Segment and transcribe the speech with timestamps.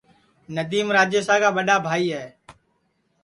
[0.55, 2.25] ندیم راجیشا کا ٻڈؔا بھائی ہے